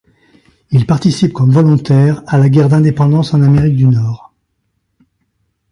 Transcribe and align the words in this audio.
Il 0.71 0.87
participe 0.87 1.31
comme 1.31 1.51
volontaire 1.51 2.23
à 2.25 2.39
la 2.39 2.49
guerre 2.49 2.69
d'indépendance 2.69 3.35
en 3.35 3.43
Amérique 3.43 3.75
du 3.75 3.85
nord. 3.85 4.33